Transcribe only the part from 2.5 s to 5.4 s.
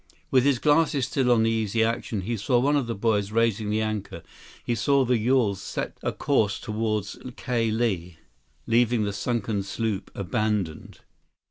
one of the boys raising the anchor. He saw the